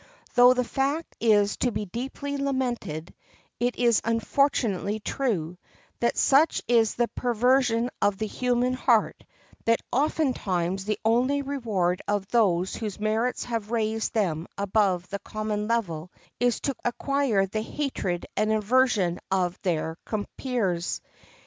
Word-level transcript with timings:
Though 0.33 0.55
the 0.55 0.63
fact 0.63 1.15
is 1.19 1.57
to 1.57 1.71
be 1.71 1.85
deeply 1.85 2.35
lamented, 2.35 3.13
it 3.59 3.75
is 3.75 4.01
unfortunately 4.03 4.99
true, 4.99 5.59
that 5.99 6.17
such 6.17 6.63
is 6.67 6.95
the 6.95 7.07
perversion 7.09 7.91
of 8.01 8.17
the 8.17 8.25
human 8.25 8.73
heart 8.73 9.23
that 9.65 9.79
ofttimes 9.93 10.85
the 10.85 10.97
only 11.05 11.43
reward 11.43 12.01
of 12.07 12.25
those 12.29 12.75
whose 12.75 12.99
merits 12.99 13.43
have 13.43 13.69
raised 13.69 14.15
them 14.15 14.47
above 14.57 15.07
the 15.11 15.19
common 15.19 15.67
level 15.67 16.09
is 16.39 16.59
to 16.61 16.73
acquire 16.83 17.45
the 17.45 17.61
hatred 17.61 18.25
and 18.35 18.51
aversion 18.51 19.19
of 19.29 19.61
their 19.61 19.99
compeers. 20.03 20.99